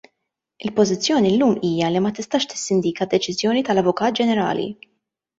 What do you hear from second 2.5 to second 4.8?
tissindika deċiżjoni tal-Avukat Ġenerali.